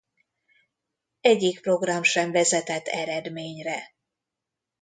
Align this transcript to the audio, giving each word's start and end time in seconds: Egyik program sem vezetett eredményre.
Egyik 1.21 1.61
program 1.61 2.03
sem 2.03 2.31
vezetett 2.31 2.85
eredményre. 2.87 3.91